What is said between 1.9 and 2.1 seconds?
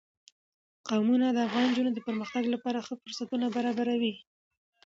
د